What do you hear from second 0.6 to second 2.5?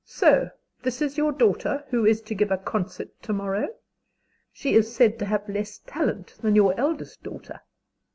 this is your daughter who is to give